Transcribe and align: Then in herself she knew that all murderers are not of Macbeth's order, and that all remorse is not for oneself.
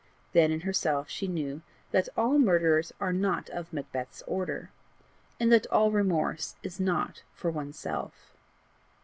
Then 0.33 0.51
in 0.51 0.61
herself 0.61 1.11
she 1.11 1.27
knew 1.27 1.61
that 1.91 2.09
all 2.17 2.39
murderers 2.39 2.91
are 2.99 3.13
not 3.13 3.51
of 3.51 3.71
Macbeth's 3.71 4.23
order, 4.25 4.71
and 5.39 5.51
that 5.51 5.67
all 5.67 5.91
remorse 5.91 6.55
is 6.63 6.79
not 6.79 7.21
for 7.35 7.51
oneself. 7.51 8.33